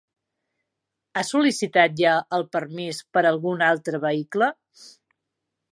Ha 1.15 1.23
sol·licitat 1.27 1.93
ja 2.01 2.15
el 2.39 2.47
permís 2.57 3.03
per 3.17 3.25
algun 3.33 3.63
altre 3.69 4.03
vehicle? 4.09 4.49